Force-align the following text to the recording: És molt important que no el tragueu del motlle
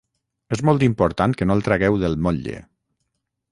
És 0.55 0.63
molt 0.69 0.85
important 0.87 1.35
que 1.41 1.47
no 1.49 1.59
el 1.59 1.63
tragueu 1.69 2.01
del 2.07 2.19
motlle 2.29 2.57